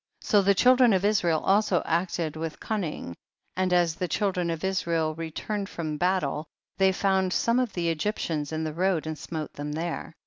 [0.21, 0.27] 43.
[0.31, 3.15] So the children of Israel also acted with cunning,
[3.55, 7.89] and as the chil dren of Israel returned from battle, they found some of the
[7.89, 10.15] Egyptians in the road and smote them there.